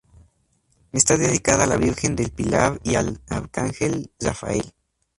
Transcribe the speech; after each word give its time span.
Está 0.93 1.15
dedicada 1.15 1.65
a 1.65 1.67
la 1.67 1.77
Virgen 1.77 2.15
del 2.15 2.31
Pilar 2.31 2.79
y 2.83 2.95
al 2.95 3.21
arcángel 3.29 4.11
Rafael. 4.19 4.73